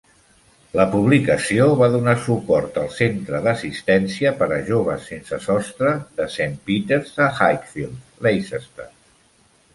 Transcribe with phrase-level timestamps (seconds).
[0.77, 5.93] La publicació va donar suport al Centre d'assistència per a joves sense sostre
[6.23, 8.91] de Saint Peter a Highfields, Leicester.